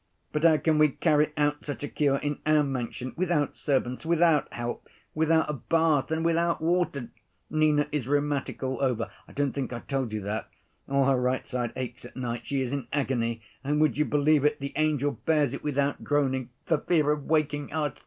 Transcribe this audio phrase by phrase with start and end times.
[0.31, 4.51] But how can we carry out such a cure in our mansion, without servants, without
[4.51, 7.09] help, without a bath, and without water?
[7.51, 10.49] Nina is rheumatic all over, I don't think I told you that.
[10.89, 14.43] All her right side aches at night, she is in agony, and, would you believe
[14.43, 17.93] it, the angel bears it without groaning for fear of waking us.